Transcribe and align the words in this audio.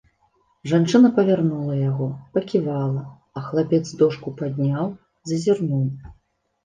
Жанчына 0.69 1.11
павярнула 1.17 1.75
яго, 1.89 2.07
паківала, 2.37 3.03
а 3.37 3.45
хлапец 3.51 3.83
дошку 4.03 4.27
падняў, 4.41 4.85
зазірнуў. 5.31 5.85